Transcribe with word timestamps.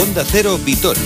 Onda 0.00 0.24
Cero 0.24 0.58
Vitoria. 0.64 1.02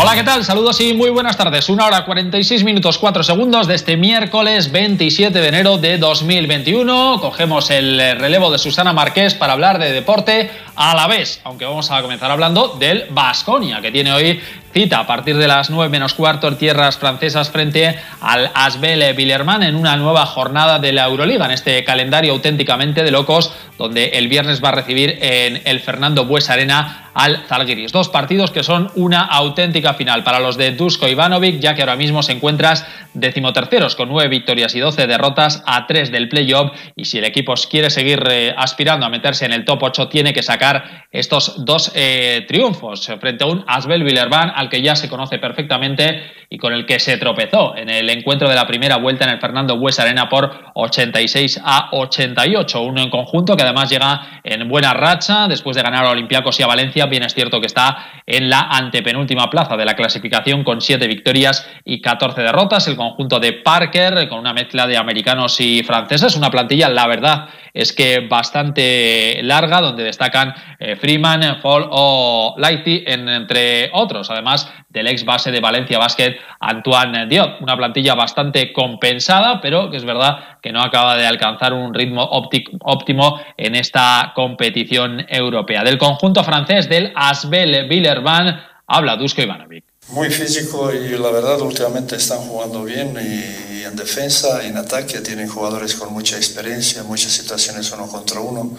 Hola, 0.00 0.14
¿qué 0.14 0.22
tal? 0.22 0.44
Saludos 0.44 0.80
y 0.80 0.94
muy 0.94 1.10
buenas 1.10 1.36
tardes. 1.36 1.68
Una 1.68 1.86
hora 1.86 2.04
46 2.04 2.62
minutos 2.62 2.98
4 2.98 3.24
segundos 3.24 3.66
de 3.66 3.74
este 3.74 3.96
miércoles 3.96 4.70
27 4.70 5.40
de 5.40 5.48
enero 5.48 5.78
de 5.78 5.98
2021. 5.98 7.18
Cogemos 7.20 7.70
el 7.70 8.18
relevo 8.18 8.52
de 8.52 8.58
Susana 8.58 8.92
Marqués 8.92 9.34
para 9.34 9.54
hablar 9.54 9.80
de 9.80 9.92
deporte 9.92 10.50
a 10.76 10.94
la 10.94 11.06
vez, 11.06 11.40
aunque 11.44 11.64
vamos 11.64 11.90
a 11.90 12.00
comenzar 12.02 12.30
hablando 12.30 12.76
del 12.78 13.06
Basconia, 13.10 13.80
que 13.80 13.90
tiene 13.90 14.12
hoy 14.12 14.40
cita 14.72 15.00
a 15.00 15.06
partir 15.06 15.36
de 15.36 15.46
las 15.46 15.70
9 15.70 15.90
menos 15.90 16.14
cuarto 16.14 16.48
en 16.48 16.56
tierras 16.56 16.96
francesas 16.96 17.50
frente 17.50 17.94
al 18.20 18.50
Asbel 18.54 19.14
Villerman 19.14 19.62
en 19.62 19.76
una 19.76 19.96
nueva 19.96 20.24
jornada 20.24 20.78
de 20.78 20.92
la 20.92 21.04
Euroliga, 21.04 21.44
en 21.44 21.50
este 21.50 21.84
calendario 21.84 22.32
auténticamente 22.32 23.04
de 23.04 23.10
locos, 23.10 23.52
donde 23.76 24.06
el 24.14 24.28
viernes 24.28 24.62
va 24.64 24.70
a 24.70 24.72
recibir 24.72 25.18
en 25.20 25.60
el 25.64 25.80
Fernando 25.80 26.24
Bues 26.24 26.48
Arena 26.48 27.10
al 27.14 27.44
Zalgiris. 27.46 27.92
Dos 27.92 28.08
partidos 28.08 28.50
que 28.50 28.62
son 28.62 28.90
una 28.94 29.20
auténtica 29.20 29.92
final 29.92 30.24
para 30.24 30.40
los 30.40 30.56
de 30.56 30.72
Dusko 30.72 31.08
Ivanovic, 31.08 31.60
ya 31.60 31.74
que 31.74 31.82
ahora 31.82 31.96
mismo 31.96 32.22
se 32.22 32.32
encuentras 32.32 32.86
decimoterceros 33.12 33.96
con 33.96 34.08
nueve 34.08 34.30
victorias 34.30 34.74
y 34.74 34.80
12 34.80 35.06
derrotas 35.06 35.62
a 35.66 35.86
tres 35.86 36.10
del 36.10 36.30
playoff 36.30 36.72
y 36.96 37.04
si 37.04 37.18
el 37.18 37.24
equipo 37.24 37.52
quiere 37.68 37.90
seguir 37.90 38.24
eh, 38.30 38.54
aspirando 38.56 39.04
a 39.04 39.10
meterse 39.10 39.44
en 39.44 39.52
el 39.52 39.66
top 39.66 39.82
8 39.82 40.08
tiene 40.08 40.32
que 40.32 40.42
sacar 40.42 40.61
estos 41.10 41.64
dos 41.64 41.92
eh, 41.94 42.44
triunfos 42.48 43.10
frente 43.20 43.44
a 43.44 43.46
un 43.46 43.64
Asbel 43.66 44.02
Villerban 44.02 44.50
al 44.54 44.70
que 44.70 44.80
ya 44.80 44.96
se 44.96 45.08
conoce 45.08 45.38
perfectamente 45.38 46.22
y 46.48 46.58
con 46.58 46.72
el 46.72 46.86
que 46.86 46.98
se 46.98 47.16
tropezó 47.18 47.76
en 47.76 47.90
el 47.90 48.08
encuentro 48.08 48.48
de 48.48 48.54
la 48.54 48.66
primera 48.66 48.96
vuelta 48.96 49.24
en 49.24 49.30
el 49.30 49.40
Fernando 49.40 49.76
Bues 49.78 49.98
Arena 49.98 50.28
por 50.28 50.50
86 50.74 51.60
a 51.64 51.88
88. 51.92 52.80
Uno 52.82 53.02
en 53.02 53.10
conjunto 53.10 53.56
que 53.56 53.62
además 53.62 53.90
llega 53.90 54.40
en 54.44 54.68
buena 54.68 54.94
racha 54.94 55.48
después 55.48 55.76
de 55.76 55.82
ganar 55.82 56.06
a 56.06 56.10
Olympiacos 56.10 56.58
y 56.60 56.62
a 56.62 56.66
Valencia. 56.66 57.06
Bien 57.06 57.22
es 57.22 57.34
cierto 57.34 57.60
que 57.60 57.66
está 57.66 58.22
en 58.26 58.48
la 58.48 58.60
antepenúltima 58.70 59.50
plaza 59.50 59.76
de 59.76 59.84
la 59.84 59.94
clasificación 59.94 60.64
con 60.64 60.80
7 60.80 61.06
victorias 61.08 61.66
y 61.84 62.00
14 62.00 62.42
derrotas. 62.42 62.86
El 62.88 62.96
conjunto 62.96 63.40
de 63.40 63.52
Parker 63.52 64.28
con 64.28 64.38
una 64.38 64.52
mezcla 64.52 64.86
de 64.86 64.96
americanos 64.96 65.60
y 65.60 65.82
franceses. 65.82 66.36
Una 66.36 66.50
plantilla, 66.50 66.88
la 66.88 67.06
verdad, 67.06 67.48
es 67.74 67.92
que 67.92 68.20
bastante 68.20 69.40
larga, 69.42 69.80
donde 69.80 70.04
destacan 70.04 70.54
eh, 70.78 70.96
Freeman, 70.96 71.60
Fall 71.60 71.86
o 71.90 72.54
Lighty, 72.58 73.04
entre 73.06 73.90
otros, 73.92 74.30
además 74.30 74.70
del 74.88 75.06
ex 75.06 75.24
base 75.24 75.50
de 75.50 75.60
Valencia 75.60 75.98
Basket, 75.98 76.36
Antoine 76.60 77.26
Diop. 77.26 77.62
Una 77.62 77.76
plantilla 77.76 78.14
bastante 78.14 78.72
compensada, 78.72 79.60
pero 79.60 79.90
que 79.90 79.96
es 79.96 80.04
verdad 80.04 80.58
que 80.60 80.72
no 80.72 80.82
acaba 80.82 81.16
de 81.16 81.26
alcanzar 81.26 81.72
un 81.72 81.94
ritmo 81.94 82.22
óptimo 82.22 83.40
en 83.56 83.74
esta 83.74 84.32
competición 84.34 85.24
europea. 85.28 85.82
Del 85.82 85.98
conjunto 85.98 86.44
francés 86.44 86.88
del 86.88 87.12
Asbel 87.14 87.88
Villerban 87.88 88.60
habla 88.86 89.16
Dusko 89.16 89.42
Ivanovic. 89.42 89.84
Muy 90.10 90.28
físico 90.28 90.92
y 90.92 91.16
la 91.16 91.30
verdad 91.30 91.60
últimamente 91.62 92.16
están 92.16 92.38
jugando 92.38 92.84
bien 92.84 93.16
y 93.16 93.71
en 93.84 93.96
defensa 93.96 94.64
en 94.64 94.76
ataque 94.76 95.20
tienen 95.20 95.48
jugadores 95.48 95.94
con 95.94 96.12
mucha 96.12 96.36
experiencia, 96.36 97.02
muchas 97.02 97.32
situaciones 97.32 97.90
uno 97.92 98.06
contra 98.06 98.40
uno. 98.40 98.76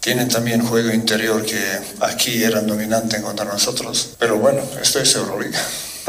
Tienen 0.00 0.28
también 0.28 0.64
juego 0.64 0.92
interior 0.92 1.44
que 1.44 1.60
aquí 2.00 2.42
eran 2.42 2.66
dominantes 2.66 3.20
contra 3.22 3.44
nosotros, 3.44 4.10
pero 4.18 4.38
bueno, 4.38 4.62
esto 4.80 5.00
es 5.00 5.14
Euroliga. 5.16 5.60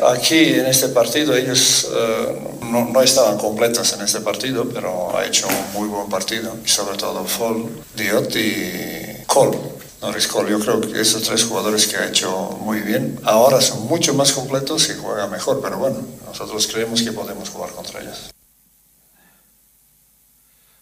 Aquí 0.06 0.54
en 0.54 0.68
este 0.68 0.90
partido 0.90 1.36
ellos 1.36 1.88
eh, 1.92 2.40
no, 2.72 2.86
no, 2.86 3.02
estaban 3.02 3.38
completos 3.40 3.94
en 3.94 4.02
este 4.02 4.22
partido, 4.22 4.70
pero 4.70 5.18
ha 5.18 5.26
hecho 5.26 5.48
un 5.48 5.74
muy 5.74 5.88
buen 5.88 6.08
partido, 6.08 6.56
sobre 6.66 6.98
todo 6.98 7.26
Fall, 7.26 7.68
Diot 7.96 8.36
y 8.36 9.24
Cole. 9.26 9.77
Norris 10.02 10.28
Cole, 10.28 10.52
yo 10.52 10.60
creo 10.60 10.80
que 10.80 11.02
esos 11.02 11.24
tres 11.24 11.44
jugadores 11.44 11.88
que 11.88 11.98
ha 11.98 12.08
hecho 12.08 12.58
muy 12.62 12.82
bien, 12.82 13.20
ahora 13.24 13.60
son 13.62 13.88
mucho 13.88 14.14
más 14.14 14.32
completos 14.32 14.90
y 14.90 14.94
juegan 14.94 15.32
mejor, 15.32 15.60
pero 15.62 15.78
bueno, 15.78 15.98
nosotros 16.26 16.68
creemos 16.68 17.02
que 17.02 17.12
podemos 17.12 17.50
jugar 17.50 17.72
contra 17.72 18.02
ellos. 18.02 18.30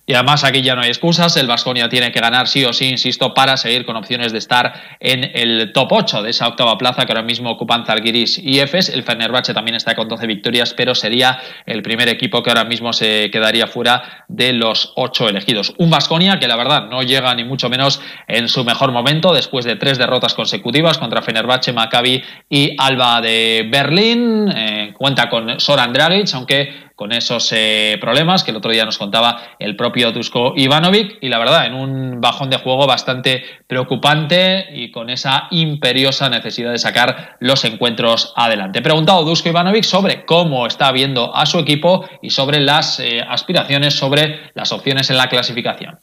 Y 0.08 0.14
además 0.14 0.44
aquí 0.44 0.62
ya 0.62 0.76
no 0.76 0.82
hay 0.82 0.90
excusas, 0.90 1.36
el 1.36 1.48
Vasconia 1.48 1.90
tiene 1.90 2.12
que 2.12 2.20
ganar 2.20 2.48
sí 2.48 2.64
o 2.64 2.74
sí, 2.74 2.90
insisto, 2.90 3.34
para 3.34 3.58
seguir 3.58 3.86
con 3.86 3.96
opciones 3.96 4.32
de 4.32 4.38
estar 4.38 4.74
en 5.00 5.32
el 5.34 5.72
top 5.74 5.92
8 5.92 6.22
de 6.22 6.30
esa 6.30 6.48
octava 6.48 6.78
plaza 6.78 7.06
que 7.06 7.12
ahora 7.12 7.24
mismo 7.24 7.50
ocupan 7.50 7.86
Zalgiris 7.86 8.38
y 8.38 8.60
Efes. 8.60 8.90
El 8.90 9.02
Fenerbahce 9.02 9.56
también 9.56 9.76
está 9.76 9.96
con 9.96 10.08
12 10.08 10.28
victorias, 10.28 10.76
pero 10.76 10.94
sería 10.94 11.40
el 11.66 11.82
primer 11.82 12.08
equipo 12.08 12.44
que 12.44 12.52
ahora 12.52 12.66
mismo 12.66 12.94
se 12.94 13.32
quedaría 13.32 13.66
fuera 13.66 14.26
de 14.28 14.54
los 14.54 14.94
8 14.96 15.30
elegidos. 15.30 15.74
Un 15.80 15.90
Vasconia 15.90 16.40
que 16.40 16.48
la 16.48 16.56
verdad 16.56 16.88
no 16.88 17.02
llega 17.02 17.34
ni 17.34 17.44
mucho 17.44 17.70
menos 17.70 18.00
en 18.28 18.48
su 18.48 18.64
mejor 18.64 18.92
momento 18.92 19.34
después 19.34 19.66
de 19.66 19.76
tres 19.76 19.98
derrotas 19.98 20.36
consecutivas 20.36 21.00
contra 21.00 21.24
Fenerbahce, 21.24 21.74
Maccabi 21.74 22.24
y 22.48 22.76
Alba 22.78 23.22
de 23.22 23.68
Berlín. 23.72 24.52
Eh, 24.56 24.94
cuenta 24.96 25.30
con 25.30 25.60
Soran 25.60 25.94
Dragic, 25.94 26.34
aunque 26.36 26.86
con 26.96 27.12
esos 27.12 27.50
eh, 27.52 27.98
problemas 28.00 28.44
que 28.44 28.52
el 28.52 28.58
otro 28.58 28.72
día 28.72 28.86
nos 28.86 28.98
contaba 28.98 29.56
el 29.60 29.76
propio 29.76 30.12
Dusko 30.12 30.54
Ivanovic 30.56 31.18
y 31.22 31.30
la 31.30 31.40
verdad 31.40 31.66
en 31.66 31.74
un 31.74 32.22
bajón 32.22 32.50
de 32.50 32.58
juego 32.58 32.88
bastante 32.88 33.44
preocupante 33.68 34.68
y 34.74 34.92
con 34.92 35.10
esa 35.10 35.48
imperiosa 35.52 36.30
necesidad 36.30 36.72
de 36.72 36.80
sacar 36.80 37.36
los 37.40 37.66
encuentros 37.66 38.34
adelante. 38.36 38.80
He 38.80 38.82
preguntado 38.82 39.24
Dusko 39.24 39.50
Ivanovic 39.50 39.84
sobre 39.84 40.26
cómo 40.26 40.68
está 40.68 40.92
viendo 40.92 41.36
a 41.36 41.46
su 41.46 41.60
equipo 41.60 42.08
y 42.22 42.30
sobre 42.30 42.60
las 42.60 43.00
eh, 43.00 43.22
aspiraciones, 43.28 43.94
sobre 43.94 44.52
las 44.54 44.72
opciones 44.72 45.10
en 45.10 45.18
la 45.18 45.30
clasificación. 45.30 46.00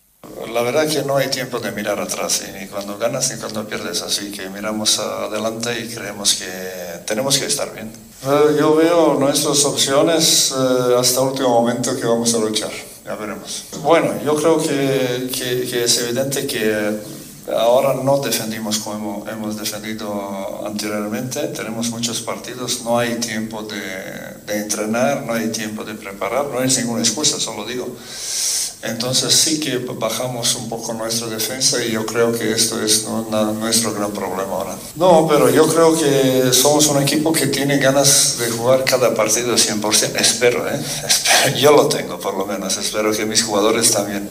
La 0.52 0.62
verdad 0.62 0.86
que 0.88 1.02
no 1.02 1.16
hay 1.16 1.28
tiempo 1.28 1.58
de 1.58 1.72
mirar 1.72 1.98
atrás, 1.98 2.44
ni 2.58 2.66
cuando 2.68 2.96
ganas 2.98 3.32
ni 3.32 3.40
cuando 3.40 3.66
pierdes, 3.66 4.02
así 4.02 4.30
que 4.30 4.48
miramos 4.50 4.98
adelante 4.98 5.80
y 5.80 5.92
creemos 5.92 6.34
que 6.34 7.04
tenemos 7.06 7.38
que 7.38 7.46
estar 7.46 7.72
bien. 7.72 7.90
Eh, 8.24 8.56
yo 8.56 8.76
veo 8.76 9.14
nuestras 9.14 9.64
opciones 9.64 10.54
eh, 10.56 10.94
hasta 10.96 11.20
el 11.22 11.28
último 11.28 11.48
momento 11.48 11.96
que 11.96 12.06
vamos 12.06 12.32
a 12.34 12.38
luchar, 12.38 12.70
ya 13.04 13.16
veremos. 13.16 13.64
Bueno, 13.82 14.14
yo 14.24 14.36
creo 14.36 14.58
que, 14.58 15.28
que, 15.36 15.82
es 15.82 15.98
evidente 15.98 16.46
que 16.46 17.00
ahora 17.52 17.94
no 17.94 18.18
defendimos 18.18 18.78
como 18.78 19.24
hemos 19.28 19.56
defendido 19.56 20.64
anteriormente, 20.64 21.48
tenemos 21.48 21.90
muchos 21.90 22.20
partidos, 22.20 22.82
no 22.84 22.96
hay 22.96 23.16
tiempo 23.16 23.64
de 23.64 24.56
entrenar, 24.56 25.24
no 25.26 25.32
hay 25.32 25.48
tiempo 25.48 25.82
de 25.82 25.94
preparar, 25.94 26.46
no 26.46 26.60
hay 26.60 26.68
ninguna 26.68 27.00
excusa, 27.02 27.40
solo 27.40 27.64
digo. 27.64 27.88
Entonces 28.82 29.32
sí 29.32 29.60
que 29.60 29.78
bajamos 29.78 30.56
un 30.56 30.68
poco 30.68 30.92
nuestra 30.92 31.28
defensa 31.28 31.84
y 31.84 31.92
yo 31.92 32.04
creo 32.04 32.32
que 32.32 32.50
esto 32.50 32.82
es 32.82 33.06
nuestro 33.06 33.94
gran 33.94 34.10
problema 34.10 34.52
ahora. 34.52 34.76
No, 34.96 35.26
pero 35.28 35.48
yo 35.48 35.68
creo 35.68 35.96
que 35.96 36.52
somos 36.52 36.88
un 36.88 37.00
equipo 37.00 37.32
que 37.32 37.46
tiene 37.46 37.78
ganas 37.78 38.38
de 38.38 38.50
jugar 38.50 38.84
cada 38.84 39.14
partido 39.14 39.54
100%. 39.54 40.20
Espero, 40.20 40.68
¿eh? 40.68 40.80
Espero. 41.06 41.56
Yo 41.56 41.72
lo 41.72 41.88
tengo 41.88 42.18
por 42.18 42.34
lo 42.36 42.44
menos. 42.44 42.76
Espero 42.76 43.12
que 43.12 43.24
mis 43.24 43.44
jugadores 43.44 43.92
también. 43.92 44.28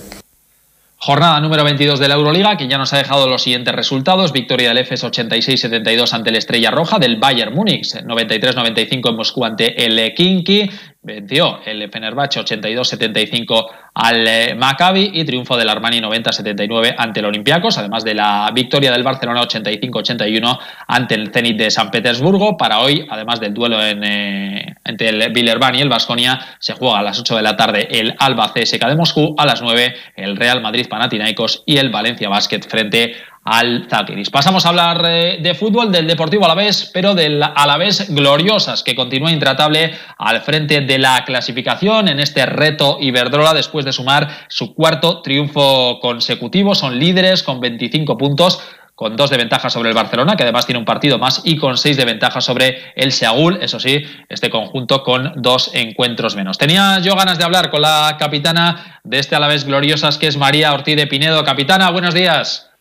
Jornada 1.04 1.40
número 1.40 1.64
22 1.64 2.00
de 2.00 2.08
la 2.08 2.14
Euroliga, 2.14 2.56
que 2.56 2.68
ya 2.68 2.78
nos 2.78 2.94
ha 2.94 2.98
dejado 3.00 3.28
los 3.28 3.42
siguientes 3.42 3.74
resultados. 3.74 4.32
Victoria 4.32 4.68
del 4.68 4.78
EFES 4.78 5.06
86-72 5.06 6.14
ante 6.14 6.30
el 6.30 6.36
Estrella 6.36 6.70
Roja, 6.70 7.00
del 7.00 7.16
Bayern 7.16 7.56
Múnich 7.56 7.96
93-95 7.96 9.10
en 9.10 9.16
Moscú 9.16 9.44
ante 9.44 9.84
el 9.84 10.14
Kinky. 10.14 10.70
Venció 11.02 11.60
el 11.66 11.90
Fenerbahce 11.90 12.42
82-75 12.42 13.66
al 13.94 14.28
eh, 14.28 14.56
Maccabi 14.56 15.12
y 15.14 15.26
triunfo 15.26 15.58
del 15.58 15.70
Armani 15.70 16.00
90-79 16.00 16.96
ante 16.98 17.20
el 17.20 17.26
Olympiacos, 17.26 17.78
además 17.78 18.04
de 18.04 18.14
la 18.14 18.50
victoria 18.54 18.92
del 18.92 19.04
Barcelona 19.04 19.42
85-81 19.44 20.60
ante 20.88 21.16
el 21.16 21.32
Zenit 21.32 21.58
de 21.58 21.72
San 21.72 21.92
Petersburgo. 21.92 22.58
Para 22.58 22.80
hoy, 22.80 23.06
además 23.10 23.40
del 23.40 23.54
duelo 23.54 23.84
en, 23.84 24.04
eh, 24.04 24.76
entre 24.86 25.10
el 25.10 25.32
Villerban 25.34 25.76
y 25.76 25.82
el 25.82 25.90
Vasconia, 25.90 26.40
se 26.60 26.74
juega 26.74 27.00
a 27.00 27.04
las 27.04 27.20
8 27.20 27.36
de 27.36 27.42
la 27.42 27.58
tarde 27.58 27.88
el 27.92 28.16
Alba 28.18 28.54
CSK 28.54 28.88
de 28.88 28.96
Moscú, 28.96 29.36
a 29.38 29.46
las 29.46 29.62
9 29.62 29.94
el 30.16 30.38
Real 30.38 30.62
Madrid 30.62 30.88
Panathinaikos 30.90 31.64
y 31.66 31.78
el 31.78 31.90
Valencia 31.90 32.30
Basket 32.30 32.62
frente 32.62 33.16
al 33.44 33.88
Zalgiris. 33.90 34.30
Pasamos 34.30 34.66
a 34.66 34.70
hablar 34.70 35.04
eh, 35.08 35.40
de 35.42 35.56
fútbol, 35.56 35.92
del 35.92 36.08
Deportivo 36.08 36.46
Alavés, 36.46 36.92
pero 36.94 37.16
del 37.16 37.42
Alavés 37.42 38.14
Gloriosas, 38.14 38.84
que 38.84 38.96
continúa 38.96 39.32
intratable 39.32 39.94
al 40.18 40.42
frente 40.42 40.82
de 40.82 41.00
la 41.00 41.24
clasificación 41.26 42.08
en 42.08 42.20
este 42.20 42.46
reto 42.46 42.98
Iberdrola 43.00 43.54
después 43.54 43.81
de 43.86 43.94
sumar 43.94 44.28
su 44.48 44.74
cuarto 44.74 45.22
triunfo 45.22 46.00
consecutivo. 46.00 46.76
Son 46.76 46.98
líderes 46.98 47.44
con 47.44 47.60
25 47.60 48.18
puntos 48.18 48.62
con 49.02 49.16
dos 49.16 49.32
de 49.32 49.38
ventaja 49.38 49.72
sobre 49.72 49.90
el 49.90 49.96
Barcelona, 49.96 50.36
que 50.36 50.44
además 50.44 50.68
tiene 50.68 50.78
un 50.78 50.86
partido 50.86 51.18
más, 51.18 51.42
y 51.44 51.58
con 51.58 51.76
seis 51.76 51.98
de 51.98 52.06
ventaja 52.06 52.40
sobre 52.40 52.94
el 52.96 53.12
Seaúl, 53.12 53.58
eso 53.60 53.80
sí, 53.80 54.06
este 54.30 54.52
conjunto 54.52 55.02
con 55.02 55.34
dos 55.38 55.72
encuentros 55.74 56.36
menos. 56.36 56.60
Tenía 56.60 57.00
yo 57.00 57.16
ganas 57.16 57.40
de 57.40 57.44
hablar 57.44 57.72
con 57.72 57.82
la 57.82 58.16
capitana 58.20 59.02
de 59.04 59.18
este 59.18 59.36
Alavés 59.36 59.66
Gloriosas, 59.66 60.20
que 60.20 60.28
es 60.28 60.38
María 60.38 60.72
Ortiz 60.72 60.96
de 60.96 61.08
Pinedo. 61.08 61.44
Capitana, 61.44 61.90
buenos 61.90 62.14
días. 62.14 62.72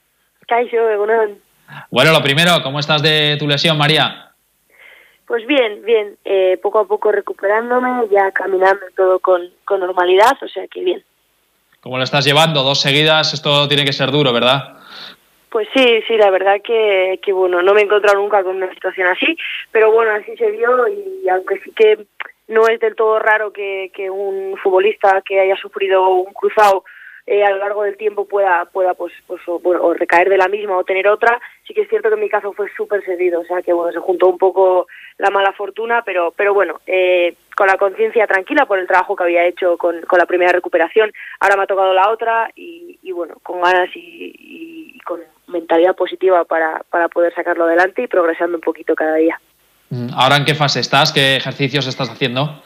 Bueno, 1.90 2.12
lo 2.12 2.22
primero, 2.22 2.62
¿cómo 2.62 2.80
estás 2.80 3.00
de 3.00 3.36
tu 3.38 3.48
lesión, 3.48 3.78
María? 3.78 4.29
Pues 5.30 5.46
bien, 5.46 5.80
bien, 5.84 6.16
eh, 6.24 6.58
poco 6.60 6.80
a 6.80 6.88
poco 6.88 7.12
recuperándome, 7.12 8.08
ya 8.10 8.32
caminando 8.32 8.84
todo 8.96 9.20
con, 9.20 9.48
normalidad, 9.68 10.36
o 10.42 10.48
sea 10.48 10.66
que 10.66 10.82
bien. 10.82 11.04
¿Cómo 11.80 11.98
lo 11.98 12.02
estás 12.02 12.24
llevando? 12.24 12.64
Dos 12.64 12.80
seguidas, 12.80 13.32
esto 13.32 13.68
tiene 13.68 13.84
que 13.84 13.92
ser 13.92 14.10
duro, 14.10 14.32
¿verdad? 14.32 14.78
Pues 15.48 15.68
sí, 15.72 16.02
sí, 16.08 16.16
la 16.16 16.30
verdad 16.30 16.56
que, 16.64 17.20
que 17.22 17.32
bueno, 17.32 17.62
no 17.62 17.74
me 17.74 17.80
he 17.80 17.84
encontrado 17.84 18.18
nunca 18.18 18.42
con 18.42 18.56
una 18.56 18.74
situación 18.74 19.06
así, 19.06 19.36
pero 19.70 19.92
bueno, 19.92 20.10
así 20.10 20.36
se 20.36 20.50
vio 20.50 20.88
y 20.88 21.28
aunque 21.28 21.60
sí 21.60 21.70
que 21.76 22.06
no 22.48 22.66
es 22.66 22.80
del 22.80 22.96
todo 22.96 23.20
raro 23.20 23.52
que, 23.52 23.92
que 23.94 24.10
un 24.10 24.56
futbolista 24.56 25.22
que 25.24 25.38
haya 25.38 25.54
sufrido 25.54 26.08
un 26.08 26.32
cruzado 26.32 26.82
eh, 27.30 27.44
a 27.44 27.50
lo 27.50 27.58
largo 27.58 27.84
del 27.84 27.96
tiempo 27.96 28.26
pueda 28.26 28.64
pueda 28.64 28.94
pues, 28.94 29.12
pues 29.28 29.40
o, 29.46 29.94
recaer 29.94 30.28
de 30.28 30.36
la 30.36 30.48
misma 30.48 30.76
o 30.76 30.82
tener 30.82 31.06
otra 31.06 31.40
sí 31.64 31.72
que 31.72 31.82
es 31.82 31.88
cierto 31.88 32.08
que 32.08 32.16
en 32.16 32.20
mi 32.22 32.28
caso 32.28 32.52
fue 32.52 32.68
súper 32.76 33.04
seguido 33.04 33.40
o 33.40 33.44
sea 33.44 33.62
que 33.62 33.72
bueno 33.72 33.92
se 33.92 34.00
juntó 34.00 34.26
un 34.26 34.36
poco 34.36 34.88
la 35.16 35.30
mala 35.30 35.52
fortuna 35.52 36.02
pero 36.04 36.34
pero 36.36 36.52
bueno 36.54 36.80
eh, 36.88 37.36
con 37.56 37.68
la 37.68 37.76
conciencia 37.76 38.26
tranquila 38.26 38.66
por 38.66 38.80
el 38.80 38.88
trabajo 38.88 39.14
que 39.14 39.22
había 39.22 39.46
hecho 39.46 39.78
con, 39.78 40.00
con 40.02 40.18
la 40.18 40.26
primera 40.26 40.50
recuperación 40.50 41.12
ahora 41.38 41.56
me 41.56 41.62
ha 41.62 41.68
tocado 41.68 41.94
la 41.94 42.10
otra 42.10 42.50
y, 42.56 42.98
y 43.00 43.12
bueno 43.12 43.36
con 43.44 43.60
ganas 43.60 43.94
y, 43.94 44.34
y, 44.34 44.98
con 45.02 45.20
mentalidad 45.46 45.94
positiva 45.94 46.44
para, 46.44 46.82
para 46.90 47.08
poder 47.08 47.32
sacarlo 47.32 47.64
adelante 47.64 48.02
y 48.02 48.06
progresando 48.08 48.56
un 48.56 48.60
poquito 48.60 48.94
cada 48.94 49.14
día. 49.16 49.40
Mm, 49.88 50.08
ahora 50.14 50.36
en 50.36 50.44
qué 50.44 50.54
fase 50.54 50.80
estás 50.80 51.12
qué 51.12 51.36
ejercicios 51.36 51.86
estás 51.86 52.10
haciendo 52.10 52.60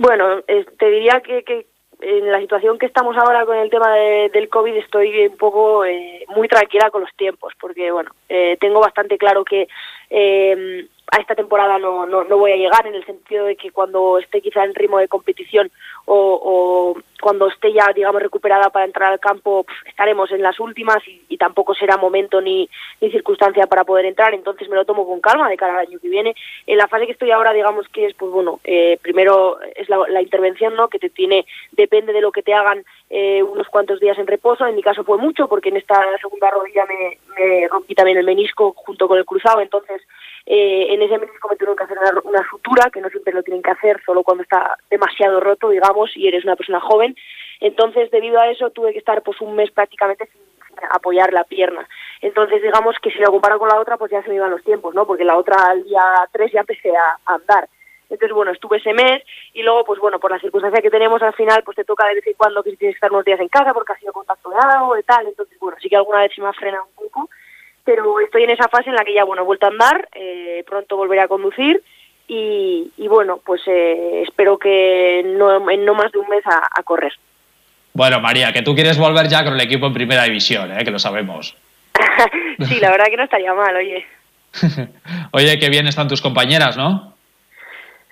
bueno, 0.00 0.40
te 0.78 0.90
diría 0.90 1.20
que, 1.20 1.42
que, 1.42 1.66
en 2.02 2.30
la 2.30 2.40
situación 2.40 2.78
que 2.78 2.86
estamos 2.86 3.16
ahora 3.16 3.44
con 3.44 3.56
el 3.56 3.70
tema 3.70 3.94
del 3.94 4.48
COVID 4.48 4.76
estoy 4.76 5.26
un 5.26 5.36
poco 5.36 5.84
eh, 5.84 6.24
muy 6.28 6.48
tranquila 6.48 6.90
con 6.90 7.02
los 7.02 7.14
tiempos, 7.16 7.52
porque 7.60 7.90
bueno, 7.90 8.10
eh, 8.28 8.56
tengo 8.60 8.80
bastante 8.80 9.18
claro 9.18 9.44
que 9.44 9.68
eh, 10.08 10.86
a 11.10 11.16
esta 11.16 11.34
temporada 11.34 11.78
no, 11.78 12.06
no, 12.06 12.24
no, 12.24 12.38
voy 12.38 12.52
a 12.52 12.56
llegar 12.56 12.86
en 12.86 12.94
el 12.94 13.04
sentido 13.04 13.46
de 13.46 13.56
que 13.56 13.70
cuando 13.70 14.18
esté 14.18 14.40
quizá 14.40 14.64
en 14.64 14.74
ritmo 14.74 14.98
de 14.98 15.08
competición 15.08 15.70
o, 16.06 16.96
cuando 17.20 17.48
esté 17.48 17.72
ya 17.72 17.92
digamos 17.94 18.22
recuperada 18.22 18.70
para 18.70 18.86
entrar 18.86 19.12
al 19.12 19.20
campo 19.20 19.66
estaremos 19.84 20.30
en 20.30 20.42
las 20.42 20.58
últimas 20.58 20.98
y, 21.06 21.36
tampoco 21.36 21.74
será 21.74 21.96
momento 21.96 22.40
ni, 22.42 22.68
ni, 23.00 23.10
circunstancia 23.10 23.66
para 23.66 23.84
poder 23.84 24.04
entrar. 24.04 24.34
Entonces 24.34 24.68
me 24.68 24.76
lo 24.76 24.84
tomo 24.84 25.06
con 25.06 25.20
calma 25.20 25.48
de 25.48 25.56
cara 25.56 25.72
al 25.72 25.86
año 25.86 25.98
que 25.98 26.10
viene. 26.10 26.34
En 26.66 26.76
la 26.76 26.86
fase 26.86 27.06
que 27.06 27.12
estoy 27.12 27.30
ahora 27.30 27.54
digamos 27.54 27.88
que 27.88 28.04
es 28.04 28.14
pues 28.14 28.30
bueno 28.30 28.60
eh, 28.64 28.98
primero 29.00 29.58
es 29.74 29.88
la, 29.88 30.20
intervención 30.20 30.76
no 30.76 30.88
que 30.88 30.98
te 30.98 31.08
tiene 31.08 31.46
depende 31.72 32.12
de 32.12 32.20
lo 32.20 32.30
que 32.30 32.42
te 32.42 32.52
hagan 32.52 32.84
eh, 33.08 33.42
unos 33.42 33.68
cuantos 33.68 34.00
días 34.00 34.18
en 34.18 34.26
reposo. 34.26 34.66
En 34.66 34.76
mi 34.76 34.82
caso 34.82 35.02
fue 35.02 35.16
mucho 35.16 35.48
porque 35.48 35.70
en 35.70 35.78
esta 35.78 35.98
segunda 36.18 36.50
rodilla 36.50 36.84
me, 36.84 37.18
me 37.38 37.68
rompí 37.68 37.94
también 37.94 38.18
el 38.18 38.26
menisco 38.26 38.74
junto 38.76 39.08
con 39.08 39.16
el 39.16 39.24
cruzado. 39.24 39.60
Entonces 39.60 40.02
eh, 40.46 40.86
en 40.90 41.02
ese 41.02 41.18
menisco 41.18 41.48
me 41.48 41.56
tuvieron 41.56 41.76
que 41.76 41.84
hacer 41.84 41.98
una, 42.24 42.48
sutura, 42.48 42.90
que 42.90 43.00
no 43.00 43.08
siempre 43.08 43.32
lo 43.32 43.42
tienen 43.42 43.62
que 43.62 43.70
hacer, 43.70 44.00
solo 44.04 44.22
cuando 44.22 44.42
está 44.42 44.76
demasiado 44.90 45.40
roto, 45.40 45.70
digamos, 45.70 46.16
y 46.16 46.26
eres 46.26 46.44
una 46.44 46.56
persona 46.56 46.80
joven. 46.80 47.14
Entonces, 47.60 48.10
debido 48.10 48.40
a 48.40 48.48
eso, 48.50 48.70
tuve 48.70 48.92
que 48.92 48.98
estar 48.98 49.22
pues 49.22 49.40
un 49.40 49.54
mes 49.54 49.70
prácticamente 49.70 50.26
sin, 50.26 50.40
apoyar 50.90 51.32
la 51.32 51.44
pierna. 51.44 51.86
Entonces, 52.20 52.62
digamos 52.62 52.96
que 53.02 53.10
si 53.10 53.18
lo 53.18 53.30
comparo 53.30 53.58
con 53.58 53.68
la 53.68 53.78
otra, 53.78 53.96
pues 53.96 54.10
ya 54.10 54.22
se 54.22 54.28
me 54.28 54.36
iban 54.36 54.50
los 54.50 54.64
tiempos, 54.64 54.94
¿no? 54.94 55.06
Porque 55.06 55.24
la 55.24 55.36
otra 55.36 55.56
al 55.70 55.84
día 55.84 56.02
3 56.32 56.52
ya 56.52 56.60
empecé 56.60 56.90
a, 56.96 57.18
andar. 57.34 57.68
Entonces, 58.08 58.34
bueno, 58.34 58.50
estuve 58.50 58.78
ese 58.78 58.92
mes 58.92 59.22
y 59.52 59.62
luego, 59.62 59.84
pues 59.84 60.00
bueno, 60.00 60.18
por 60.18 60.32
la 60.32 60.40
circunstancia 60.40 60.82
que 60.82 60.90
tenemos 60.90 61.22
al 61.22 61.34
final, 61.34 61.62
pues 61.62 61.76
te 61.76 61.84
toca 61.84 62.06
de 62.08 62.14
vez 62.14 62.26
en 62.26 62.34
cuando 62.34 62.62
que 62.62 62.74
tienes 62.76 62.94
que 62.94 62.96
estar 62.96 63.12
unos 63.12 63.24
días 63.24 63.38
en 63.38 63.48
casa 63.48 63.72
porque 63.72 63.92
ha 63.92 63.98
sido 63.98 64.12
contacto 64.12 64.50
de 64.50 64.56
algo 64.56 64.98
y 64.98 65.02
tal. 65.04 65.26
Entonces, 65.26 65.56
bueno, 65.60 65.76
sí 65.80 65.88
que 65.88 65.96
alguna 65.96 66.20
vez 66.20 66.32
se 66.34 66.40
me 66.40 66.48
ha 66.48 66.52
frenado 66.52 66.86
un 66.86 67.08
poco 67.08 67.30
pero 67.90 68.20
estoy 68.20 68.44
en 68.44 68.50
esa 68.50 68.68
fase 68.68 68.88
en 68.88 68.94
la 68.94 69.04
que 69.04 69.12
ya, 69.12 69.24
bueno, 69.24 69.42
he 69.42 69.44
vuelto 69.44 69.66
a 69.66 69.70
andar, 69.70 70.08
eh, 70.14 70.62
pronto 70.64 70.96
volveré 70.96 71.22
a 71.22 71.26
conducir 71.26 71.82
y, 72.28 72.88
bueno, 73.08 73.40
pues 73.44 73.62
eh, 73.66 74.22
espero 74.22 74.58
que 74.58 75.24
no, 75.26 75.68
en 75.68 75.84
no 75.84 75.94
más 75.94 76.12
de 76.12 76.18
un 76.18 76.28
mes 76.28 76.44
a, 76.46 76.82
correr. 76.84 77.12
Bueno, 77.92 78.20
María, 78.20 78.52
que 78.52 78.62
tú 78.62 78.76
quieres 78.76 78.96
volver 78.96 79.26
ya 79.26 79.42
con 79.42 79.54
el 79.54 79.60
equipo 79.60 79.86
en 79.86 79.92
primera 79.92 80.22
división, 80.22 80.70
¿eh? 80.70 80.84
que 80.84 80.92
lo 80.92 81.00
sabemos. 81.00 81.56
sí, 82.60 82.78
la 82.78 82.92
verdad 82.92 83.06
que 83.06 83.16
no 83.16 83.24
estaría 83.24 83.52
mal, 83.54 83.74
oye. 83.74 84.06
oye, 85.32 85.58
qué 85.58 85.68
bien 85.68 85.88
están 85.88 86.06
tus 86.06 86.22
compañeras, 86.22 86.76
¿no? 86.76 87.14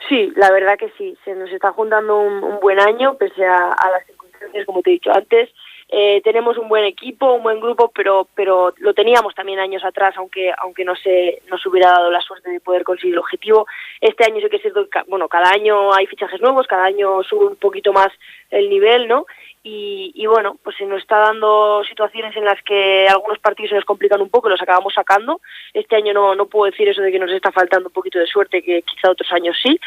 Sí, 0.08 0.32
la 0.34 0.50
verdad 0.50 0.76
que 0.76 0.90
sí. 0.98 1.16
Se 1.25 1.36
nos 1.36 1.50
está 1.52 1.70
juntando 1.70 2.19
un, 2.19 2.58
buen 2.58 2.80
año, 2.80 3.14
pese 3.14 3.46
a, 3.46 3.70
a 3.70 3.90
las 3.92 4.04
circunstancias, 4.06 4.66
como 4.66 4.82
te 4.82 4.90
he 4.90 4.94
dicho 4.94 5.12
antes. 5.14 5.50
Eh, 5.90 6.20
tenemos 6.23 6.58
un 6.58 6.69
buen 6.69 6.85
equipo, 6.85 7.32
un 7.32 7.43
buen 7.43 7.61
grupo, 7.61 7.90
pero, 7.94 8.29
pero 8.35 8.75
lo 8.79 8.93
teníamos 8.93 9.35
también 9.35 9.58
años 9.58 9.82
atrás, 9.85 10.14
aunque, 10.19 10.52
aunque 10.58 10.85
no 10.85 10.94
se 10.94 11.40
nos 11.50 11.64
hubiera 11.64 11.90
dado 11.90 12.11
la 12.11 12.20
suerte 12.20 12.50
de 12.50 12.61
poder 12.61 12.85
conseguir 12.85 13.14
el 13.14 13.20
objetivo. 13.20 13.67
Este 14.00 14.25
año 14.25 14.40
sí 14.43 14.50
que 14.50 14.56
es 14.56 14.62
cierto 14.62 14.87
bueno, 15.06 15.29
cada 15.29 15.50
año 15.50 15.94
hay 15.94 16.06
fichajes 16.06 16.43
nuevos, 16.43 16.67
cada 16.67 16.85
año 16.85 17.23
sube 17.23 17.46
un 17.46 17.56
poquito 17.56 17.93
más 17.93 18.08
el 18.50 18.69
nivel, 18.69 19.08
¿no? 19.08 19.26
Y, 19.70 20.26
bueno, 20.26 20.56
pues 20.62 20.76
se 20.76 20.86
nos 20.86 21.00
está 21.02 21.18
dando 21.18 21.82
situaciones 21.84 22.34
en 22.36 22.44
las 22.44 22.62
que 22.62 23.06
algunos 23.08 23.38
partidos 23.38 23.70
se 23.70 23.76
nos 23.76 23.84
complican 23.84 24.20
un 24.22 24.30
poco 24.30 24.48
y 24.48 24.52
los 24.52 24.62
acabamos 24.62 24.94
sacando. 24.94 25.40
Este 25.74 25.96
año 25.96 26.14
no, 26.14 26.34
no 26.34 26.46
puedo 26.46 26.70
decir 26.70 26.88
eso 26.88 27.02
de 27.02 27.12
que 27.12 27.18
nos 27.18 27.30
está 27.30 27.52
faltando 27.52 27.88
un 27.88 27.92
poquito 27.92 28.18
de 28.18 28.26
suerte, 28.26 28.62
que 28.62 28.82
quizá 28.82 29.10
otros 29.10 29.30
años 29.32 29.56
sí. 29.62 29.78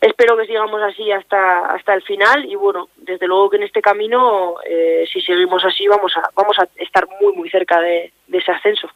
Espero 0.00 0.36
que 0.36 0.46
sigamos 0.46 0.82
así 0.82 1.10
hasta, 1.10 1.66
hasta 1.66 1.94
el 1.94 2.02
final 2.02 2.44
y 2.44 2.54
bueno, 2.54 2.88
desde 2.96 3.26
luego 3.26 3.50
que 3.50 3.56
en 3.56 3.62
este 3.62 3.80
camino, 3.80 4.56
eh, 4.68 5.04
si 5.10 5.20
seguimos 5.22 5.64
así, 5.64 5.86
vamos 5.86 6.12
a, 6.16 6.28
vamos 6.34 6.58
a 6.58 6.68
estar 6.76 7.06
muy, 7.20 7.32
muy 7.34 7.48
cerca 7.48 7.80
de, 7.80 8.12
ese 8.32 8.52
ascenso. 8.52 8.88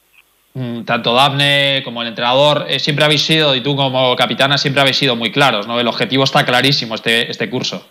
Mm, 0.53 0.85
tanto 0.85 1.15
Dafne 1.15 1.83
como 1.85 2.03
el 2.03 2.09
entrenador 2.09 2.67
eh, 2.69 2.79
siempre 2.79 3.05
habéis 3.05 3.23
sido, 3.23 3.55
y 3.55 3.63
tú 3.63 3.75
como 3.77 4.15
capitana 4.15 4.59
siempre 4.59 4.83
habéis 4.83 4.99
sido 4.99 5.17
muy 5.17 5.33
claros, 5.33 5.67
¿no? 5.67 5.81
El 5.81 5.89
objetivo 5.89 6.25
está 6.25 6.45
clarísimo 6.45 6.95
este, 6.95 7.31
este 7.31 7.49
curso. 7.49 7.89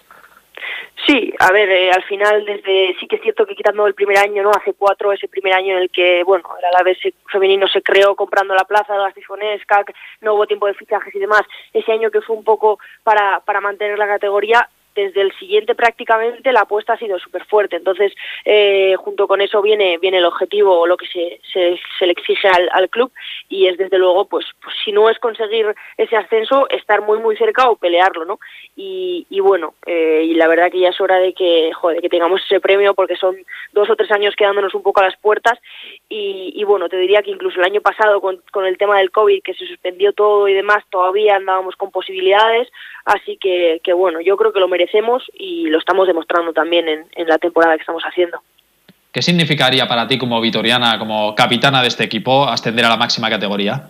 Sí, 1.05 1.33
a 1.38 1.51
ver, 1.51 1.69
eh, 1.69 1.91
al 1.91 2.03
final 2.03 2.45
desde 2.45 2.95
sí 2.97 3.07
que 3.07 3.17
es 3.17 3.21
cierto 3.21 3.45
que 3.45 3.55
quitando 3.55 3.85
el 3.85 3.94
primer 3.94 4.17
año, 4.17 4.41
no 4.41 4.51
hace 4.51 4.73
cuatro, 4.73 5.11
ese 5.11 5.27
primer 5.27 5.53
año 5.53 5.75
en 5.75 5.83
el 5.83 5.89
que, 5.89 6.23
bueno, 6.23 6.45
el 6.57 6.65
Alavés 6.65 6.97
femenino 7.29 7.67
se 7.67 7.81
creó 7.81 8.15
comprando 8.15 8.55
la 8.55 8.63
plaza 8.63 8.94
de 8.94 9.00
las 9.00 9.13
Tifonesca, 9.13 9.83
no 10.21 10.35
hubo 10.35 10.47
tiempo 10.47 10.65
de 10.67 10.75
fichajes 10.75 11.13
y 11.13 11.19
demás, 11.19 11.41
ese 11.73 11.91
año 11.91 12.09
que 12.09 12.21
fue 12.21 12.38
un 12.38 12.45
poco 12.45 12.79
para, 13.03 13.41
para 13.41 13.59
mantener 13.59 14.00
la 14.00 14.07
categoría, 14.07 14.69
desde 14.95 15.22
el 15.22 15.31
siguiente 15.38 15.75
prácticamente 15.75 16.51
la 16.51 16.62
apuesta 16.62 16.94
ha 16.94 16.98
sido 16.98 17.19
súper 17.19 17.45
fuerte. 17.45 17.75
Entonces, 17.75 18.13
eh, 18.45 18.95
junto 18.98 19.28
con 19.28 19.42
eso 19.42 19.62
viene, 19.62 19.98
viene 19.98 20.18
el 20.18 20.25
objetivo 20.25 20.80
o 20.80 20.88
lo 20.88 20.98
que 20.98 21.07
se, 21.07 21.40
se, 21.51 22.06
le 22.06 22.12
exige 22.12 22.48
al, 22.48 22.69
al, 22.74 22.90
club 22.90 23.12
y 23.50 23.68
es 23.68 23.78
desde 23.78 23.98
luego, 23.98 24.25
pues, 24.25 24.45
pues, 24.62 24.75
si 24.84 24.92
no 24.92 25.10
es 25.10 25.18
conseguir 25.19 25.74
ese 25.98 26.16
ascenso, 26.16 26.69
estar 26.69 27.01
muy, 27.01 27.19
muy 27.19 27.36
cerca 27.38 27.69
o 27.69 27.75
pelearlo, 27.75 28.25
¿no? 28.25 28.40
Y, 28.75 29.25
y 29.30 29.40
bueno, 29.40 29.74
eh, 29.86 30.24
y 30.25 30.34
la 30.36 30.48
verdad 30.48 30.72
que 30.72 30.79
ya 30.79 30.89
es 30.89 31.01
hora 31.01 31.17
de 31.17 31.34
que, 31.34 31.72
joder, 31.74 32.01
que 32.01 32.10
tengamos 32.10 32.41
ese 32.46 32.60
premio 32.60 32.94
porque 32.94 33.15
son 33.15 33.36
dos 33.72 33.89
o 33.89 33.96
tres 33.96 34.12
años 34.12 34.36
quedándonos 34.36 34.74
un 34.74 34.84
poco 34.84 35.01
a 35.01 35.06
las 35.06 35.17
puertas 35.17 35.60
y, 36.10 36.53
y 36.56 36.63
bueno, 36.63 36.89
te 36.89 36.98
diría 36.98 37.22
que 37.22 37.32
incluso 37.32 37.60
el 37.60 37.65
año 37.65 37.82
pasado 37.82 38.22
con, 38.22 38.41
con 38.51 38.65
el 38.65 38.77
tema 38.77 38.98
del 39.00 39.12
COVID, 39.12 39.41
que 39.41 39.53
se 39.53 39.65
suspendió 39.65 40.13
todo 40.13 40.48
y 40.48 40.53
demás, 40.53 40.84
todavía 40.89 41.36
andábamos 41.36 41.75
con 41.75 41.91
posibilidades, 41.91 42.70
así 43.06 43.38
que, 43.38 43.82
que 43.84 43.94
bueno, 43.94 44.22
yo 44.22 44.38
creo 44.38 44.53
que 44.53 44.60
lo 44.60 44.67
merecemos 44.67 44.83
y 45.34 45.68
lo 45.68 45.80
estamos 45.80 46.08
demostrando 46.08 46.54
también 46.54 46.88
en, 46.88 47.28
la 47.28 47.38
temporada 47.38 47.75
que 47.75 47.82
estamos 47.82 48.04
haciendo. 48.04 48.40
¿Qué 49.12 49.22
significaría 49.22 49.88
para 49.88 50.08
ti 50.08 50.18
como 50.18 50.42
vitoriana, 50.42 50.98
como 50.98 51.36
capitana 51.36 51.82
de 51.82 51.88
este 51.88 52.04
equipo, 52.04 52.48
ascender 52.48 52.86
a 52.86 52.90
la 52.90 52.98
máxima 52.98 53.30
categoría? 53.30 53.90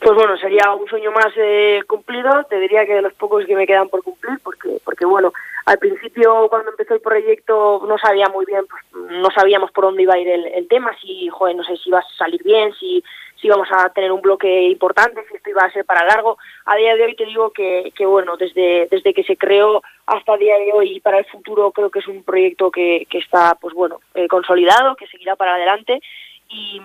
Pues 0.00 0.14
bueno, 0.14 0.36
sería 0.38 0.72
un 0.72 0.88
sueño 0.88 1.10
más 1.12 1.32
eh, 1.36 1.80
cumplido, 1.86 2.44
te 2.48 2.58
diría 2.60 2.86
que 2.86 2.94
de 2.94 3.02
los 3.02 3.14
pocos 3.14 3.44
que 3.46 3.56
me 3.56 3.66
quedan 3.66 3.88
por 3.88 4.02
cumplir, 4.02 4.38
porque, 4.42 4.78
porque 4.84 5.04
bueno, 5.04 5.32
al 5.66 5.78
principio 5.78 6.48
cuando 6.48 6.70
empezó 6.70 6.94
el 6.94 7.00
proyecto 7.00 7.84
no 7.86 7.98
sabía 7.98 8.28
muy 8.28 8.46
bien, 8.46 8.62
pues, 8.68 8.82
no 9.10 9.28
sabíamos 9.30 9.70
por 9.72 9.84
dónde 9.84 10.04
iba 10.04 10.14
a 10.14 10.18
ir 10.18 10.28
el, 10.28 10.46
el 10.46 10.68
tema, 10.68 10.92
si, 11.00 11.28
joder, 11.28 11.56
no 11.56 11.64
sé 11.64 11.76
si 11.76 11.88
iba 11.88 11.98
a 11.98 12.06
salir 12.16 12.42
bien, 12.42 12.72
si, 12.74 13.02
si 13.40 13.46
íbamos 13.46 13.68
a 13.70 13.88
tener 13.90 14.10
un 14.12 14.20
bloque 14.20 14.62
importante, 14.62 15.24
si 15.28 15.36
esto 15.36 15.50
iba 15.50 15.62
a 15.62 15.72
ser 15.72 15.84
para 15.84 16.04
largo. 16.04 16.38
A 16.64 16.76
día 16.76 16.96
de 16.96 17.04
hoy 17.04 17.14
te 17.14 17.24
digo 17.24 17.50
que, 17.50 17.92
que 17.96 18.04
bueno, 18.04 18.36
desde, 18.36 18.88
desde 18.90 19.14
que 19.14 19.24
se 19.24 19.36
creó 19.36 19.82
hasta 20.06 20.34
el 20.34 20.40
día 20.40 20.58
de 20.58 20.72
hoy 20.72 20.96
y 20.96 21.00
para 21.00 21.18
el 21.18 21.24
futuro 21.26 21.70
creo 21.72 21.90
que 21.90 22.00
es 22.00 22.08
un 22.08 22.22
proyecto 22.24 22.70
que, 22.70 23.06
que 23.08 23.18
está 23.18 23.54
pues 23.60 23.74
bueno 23.74 24.00
eh, 24.14 24.28
consolidado, 24.28 24.96
que 24.96 25.06
seguirá 25.06 25.36
para 25.36 25.54
adelante 25.54 26.00
y, 26.48 26.80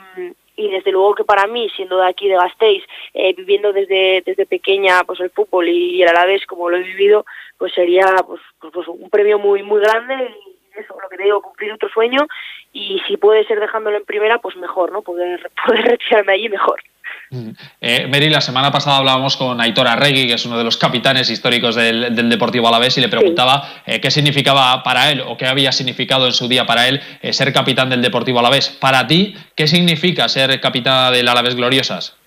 y 0.55 0.69
desde 0.69 0.91
luego 0.91 1.15
que 1.15 1.23
para 1.23 1.47
mí, 1.47 1.69
siendo 1.75 1.97
de 1.97 2.07
aquí 2.07 2.27
de 2.27 2.35
Gasteiz, 2.35 2.83
eh, 3.13 3.33
viviendo 3.33 3.73
desde, 3.73 4.21
desde 4.25 4.45
pequeña 4.45 5.03
pues 5.05 5.19
el 5.21 5.31
fútbol 5.31 5.67
y, 5.69 5.95
y 5.95 6.03
a 6.03 6.13
la 6.13 6.25
vez 6.25 6.45
como 6.45 6.69
lo 6.69 6.77
he 6.77 6.83
vivido, 6.83 7.25
pues 7.57 7.73
sería 7.73 8.05
pues, 8.27 8.41
pues, 8.59 8.73
pues 8.73 8.87
un 8.87 9.09
premio 9.09 9.39
muy 9.39 9.63
muy 9.63 9.81
grande 9.81 10.35
eso, 10.75 10.95
lo 11.01 11.09
que 11.09 11.17
te 11.17 11.23
digo, 11.23 11.41
cumplir 11.41 11.73
otro 11.73 11.89
sueño 11.89 12.27
y 12.71 13.01
si 13.07 13.17
puede 13.17 13.45
ser 13.45 13.59
dejándolo 13.59 13.97
en 13.97 14.05
primera, 14.05 14.39
pues 14.39 14.55
mejor, 14.55 14.91
¿no? 14.91 15.01
Poder, 15.01 15.51
poder 15.65 15.85
retirarme 15.85 16.33
allí 16.33 16.49
mejor. 16.49 16.81
Mm. 17.29 17.49
Eh, 17.81 18.07
Mary, 18.07 18.29
la 18.29 18.41
semana 18.41 18.71
pasada 18.71 18.97
hablábamos 18.97 19.37
con 19.37 19.59
Aitor 19.59 19.87
Arregui, 19.87 20.27
que 20.27 20.33
es 20.33 20.45
uno 20.45 20.57
de 20.57 20.63
los 20.63 20.77
capitanes 20.77 21.29
históricos 21.29 21.75
del, 21.75 22.15
del 22.15 22.29
Deportivo 22.29 22.67
Alavés, 22.67 22.97
y 22.97 23.01
le 23.01 23.09
preguntaba 23.09 23.63
eh, 23.85 23.99
qué 23.99 24.11
significaba 24.11 24.83
para 24.83 25.11
él 25.11 25.21
o 25.25 25.37
qué 25.37 25.47
había 25.47 25.71
significado 25.71 26.25
en 26.25 26.33
su 26.33 26.47
día 26.47 26.65
para 26.65 26.87
él 26.87 27.01
eh, 27.21 27.33
ser 27.33 27.51
capitán 27.53 27.89
del 27.89 28.01
Deportivo 28.01 28.39
Alavés. 28.39 28.69
Para 28.69 29.07
ti, 29.07 29.35
¿qué 29.55 29.67
significa 29.67 30.29
ser 30.29 30.59
capitán 30.61 31.13
del 31.13 31.27
Alavés 31.27 31.55
Gloriosas? 31.55 32.17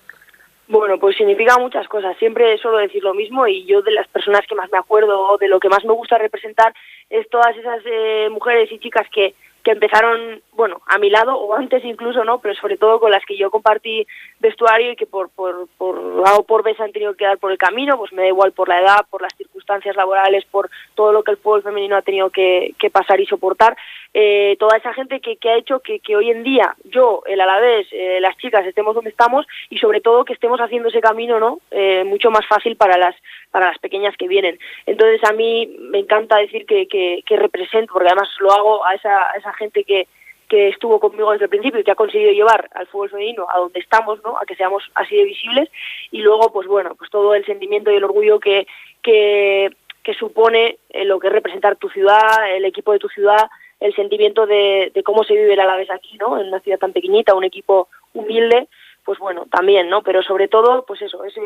Bueno, 0.68 0.98
pues 0.98 1.16
significa 1.16 1.58
muchas 1.58 1.86
cosas. 1.86 2.16
Siempre 2.18 2.58
suelo 2.58 2.78
decir 2.78 3.02
lo 3.02 3.14
mismo 3.14 3.46
y 3.46 3.64
yo 3.66 3.82
de 3.82 3.92
las 3.92 4.08
personas 4.08 4.40
que 4.48 4.56
más 4.56 4.70
me 4.72 4.78
acuerdo 4.78 5.20
o 5.20 5.38
de 5.38 5.48
lo 5.48 5.60
que 5.60 5.68
más 5.68 5.84
me 5.84 5.92
gusta 5.92 6.18
representar 6.18 6.74
es 7.10 7.28
todas 7.30 7.56
esas 7.56 7.80
eh, 7.84 8.28
mujeres 8.30 8.70
y 8.72 8.78
chicas 8.78 9.06
que, 9.12 9.34
que 9.62 9.72
empezaron, 9.72 10.40
bueno, 10.52 10.80
a 10.86 10.98
mi 10.98 11.10
lado 11.10 11.36
o 11.36 11.54
antes 11.54 11.84
incluso, 11.84 12.25
¿no? 12.25 12.38
Pero 12.38 12.54
sobre 12.54 12.76
todo 12.76 13.00
con 13.00 13.10
las 13.10 13.25
que 13.25 13.36
yo 13.36 13.50
compartí 13.50 14.06
vestuario 14.38 14.92
y 14.92 14.96
que 14.96 15.06
por 15.06 15.28
por 15.30 15.68
por 15.76 15.96
A 16.25 16.36
o 16.36 16.44
por 16.44 16.62
vez 16.62 16.78
han 16.80 16.92
tenido 16.92 17.14
que 17.14 17.25
dar 17.25 17.38
por 17.38 17.50
el 17.50 17.58
camino, 17.58 17.98
pues 17.98 18.12
me 18.12 18.22
da 18.22 18.28
igual 18.28 18.52
por 18.52 18.68
la 18.68 18.80
edad, 18.80 19.06
por 19.10 19.22
las 19.22 19.34
circunstancias 19.36 19.55
laborales, 19.94 20.44
por 20.46 20.70
todo 20.94 21.12
lo 21.12 21.23
que 21.23 21.32
el 21.32 21.37
fútbol 21.37 21.62
femenino 21.62 21.96
ha 21.96 22.02
tenido 22.02 22.30
que, 22.30 22.75
que 22.78 22.90
pasar 22.90 23.20
y 23.20 23.26
soportar. 23.26 23.76
Eh, 24.14 24.56
toda 24.58 24.78
esa 24.78 24.94
gente 24.94 25.20
que, 25.20 25.37
que 25.37 25.50
ha 25.50 25.56
hecho 25.56 25.80
que, 25.80 26.00
que, 26.00 26.16
hoy 26.16 26.30
en 26.30 26.42
día 26.42 26.75
yo, 26.85 27.23
el 27.26 27.40
Alavés, 27.40 27.87
eh, 27.92 28.18
las 28.20 28.37
chicas 28.38 28.64
estemos 28.64 28.94
donde 28.94 29.11
estamos 29.11 29.46
y 29.68 29.76
sobre 29.78 30.00
todo 30.00 30.25
que 30.25 30.32
estemos 30.32 30.58
haciendo 30.58 30.88
ese 30.88 31.02
camino, 31.02 31.38
¿no? 31.38 31.61
Eh, 31.70 32.02
mucho 32.04 32.30
más 32.30 32.46
fácil 32.46 32.76
para 32.76 32.96
las 32.96 33.14
para 33.50 33.66
las 33.66 33.78
pequeñas 33.78 34.16
que 34.16 34.28
vienen. 34.28 34.58
Entonces 34.87 35.23
a 35.28 35.32
mí 35.32 35.76
me 35.80 35.99
encanta 35.99 36.37
decir 36.38 36.64
que, 36.66 36.87
que, 36.88 37.23
que 37.26 37.37
represento, 37.37 37.92
porque 37.92 38.08
además 38.08 38.28
lo 38.40 38.52
hago 38.52 38.85
a 38.87 38.94
esa, 38.94 39.30
a 39.30 39.32
esa 39.37 39.52
gente 39.54 39.85
que, 39.85 40.06
que 40.49 40.68
estuvo 40.68 41.00
conmigo 41.00 41.32
desde 41.32 41.44
el 41.44 41.50
principio 41.50 41.80
y 41.80 41.85
que 41.85 41.90
ha 41.90 41.96
conseguido 41.96 42.32
llevar 42.32 42.68
al 42.75 42.87
fútbol 42.87 43.11
femenino 43.11 43.46
a 43.52 43.58
donde 43.58 43.80
estamos, 43.80 44.23
¿no? 44.25 44.38
A 44.38 44.46
que 44.46 44.54
seamos 44.54 44.82
así 44.94 45.16
de 45.16 45.25
visibles 45.25 45.68
y 46.11 46.20
luego, 46.20 46.52
pues 46.52 46.66
bueno, 46.68 46.94
pues 46.94 47.11
todo 47.11 47.35
el 47.35 47.44
sentimiento 47.44 47.90
y 47.90 47.96
el 47.96 48.04
orgullo 48.04 48.38
que 48.40 48.66
que, 49.06 50.14
supone 50.18 50.78
eh, 50.90 51.04
lo 51.04 51.18
que 51.18 51.28
es 51.28 51.32
representar 51.32 51.76
tu 51.76 51.88
ciudad, 51.88 52.50
el 52.54 52.64
equipo 52.64 52.92
de 52.92 52.98
tu 52.98 53.08
ciudad, 53.08 53.48
el 53.80 53.94
sentimiento 53.94 54.46
de, 54.46 54.90
de 54.94 55.02
cómo 55.02 55.25
se 55.25 55.34
vive 55.34 55.52
el 55.52 55.60
Alavés 55.60 55.90
aquí, 55.90 56.16
¿no? 56.18 56.40
En 56.40 56.48
una 56.48 56.60
ciudad 56.60 56.78
tan 56.78 56.92
pequeñita, 56.92 57.34
un 57.34 57.44
equipo 57.44 57.88
humilde, 58.14 58.68
pues 59.04 59.18
bueno, 59.18 59.46
también, 59.50 59.88
¿no? 59.88 60.02
Pero 60.02 60.22
sobre 60.22 60.48
todo, 60.48 60.84
pues 60.86 61.02
eso, 61.02 61.25
ese 61.25 61.40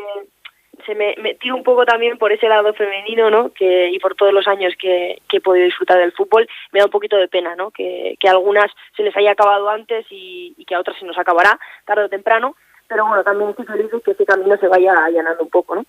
se 0.85 0.95
me, 0.95 1.13
tiro 1.35 1.55
un 1.55 1.63
poco 1.63 1.85
también 1.85 2.17
por 2.17 2.31
ese 2.31 2.47
lado 2.47 2.73
femenino, 2.73 3.29
¿no? 3.29 3.51
Que, 3.51 3.89
y 3.89 3.99
por 3.99 4.15
todos 4.15 4.33
los 4.33 4.47
años 4.47 4.73
que, 4.79 5.21
que 5.27 5.37
he 5.37 5.41
podido 5.41 5.65
disfrutar 5.65 5.99
del 5.99 6.13
fútbol, 6.13 6.47
me 6.71 6.79
da 6.79 6.85
un 6.85 6.91
poquito 6.91 7.17
de 7.17 7.27
pena, 7.27 7.55
¿no? 7.55 7.71
Que, 7.71 8.15
que 8.19 8.27
a 8.27 8.31
algunas 8.31 8.71
se 8.95 9.03
les 9.03 9.15
haya 9.15 9.31
acabado 9.31 9.69
antes 9.69 10.05
y, 10.09 10.55
y 10.57 10.65
que 10.65 10.75
a 10.75 10.79
otras 10.79 10.97
se 10.97 11.05
nos 11.05 11.17
acabará 11.17 11.59
tarde 11.85 12.05
o 12.05 12.09
temprano, 12.09 12.55
pero 12.87 13.05
bueno, 13.05 13.23
también 13.23 13.51
estoy 13.51 13.65
feliz 13.65 13.91
de 13.91 14.01
que 14.01 14.11
ese 14.11 14.25
camino 14.25 14.57
se 14.57 14.67
vaya 14.67 14.93
allanando 15.05 15.43
un 15.43 15.49
poco, 15.49 15.75
¿no? 15.75 15.85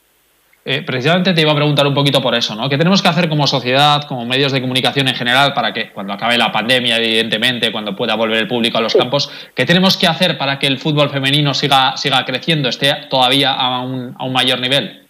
Eh, 0.64 0.82
precisamente 0.86 1.34
te 1.34 1.40
iba 1.40 1.50
a 1.50 1.56
preguntar 1.56 1.86
un 1.88 1.94
poquito 1.94 2.22
por 2.22 2.36
eso, 2.36 2.54
¿no? 2.54 2.68
¿Qué 2.68 2.78
tenemos 2.78 3.02
que 3.02 3.08
hacer 3.08 3.28
como 3.28 3.48
sociedad, 3.48 4.02
como 4.06 4.24
medios 4.24 4.52
de 4.52 4.60
comunicación 4.60 5.08
en 5.08 5.14
general, 5.16 5.54
para 5.54 5.72
que 5.72 5.90
cuando 5.90 6.12
acabe 6.12 6.38
la 6.38 6.52
pandemia, 6.52 6.98
evidentemente, 6.98 7.72
cuando 7.72 7.96
pueda 7.96 8.14
volver 8.14 8.38
el 8.38 8.46
público 8.46 8.78
a 8.78 8.80
los 8.80 8.92
sí. 8.92 8.98
campos, 8.98 9.50
¿qué 9.56 9.66
tenemos 9.66 9.96
que 9.96 10.06
hacer 10.06 10.38
para 10.38 10.60
que 10.60 10.68
el 10.68 10.78
fútbol 10.78 11.10
femenino 11.10 11.52
siga, 11.52 11.96
siga 11.96 12.24
creciendo, 12.24 12.68
esté 12.68 12.92
todavía 13.10 13.52
a 13.52 13.80
un, 13.80 14.14
a 14.16 14.24
un 14.24 14.32
mayor 14.32 14.60
nivel? 14.60 15.02